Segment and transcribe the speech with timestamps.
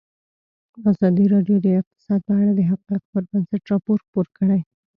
[0.91, 4.61] ازادي راډیو د اقتصاد په اړه د حقایقو پر بنسټ راپور خپور کړی.